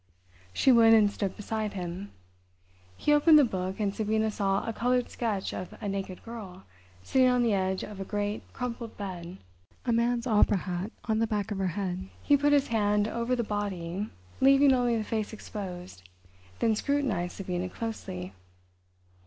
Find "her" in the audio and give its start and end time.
11.59-11.67